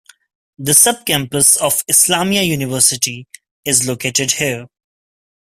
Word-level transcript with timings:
The 0.57 0.73
sub-campus 0.73 1.57
of 1.57 1.85
Islamia 1.85 2.43
University 2.43 3.27
is 3.63 3.87
located 3.87 4.31
here. 4.31 4.65